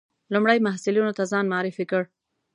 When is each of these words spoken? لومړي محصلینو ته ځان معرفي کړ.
لومړي 0.33 0.57
محصلینو 0.65 1.15
ته 1.17 1.23
ځان 1.31 1.45
معرفي 1.53 1.85
کړ. 1.91 2.03